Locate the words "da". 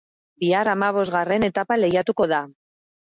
2.33-2.41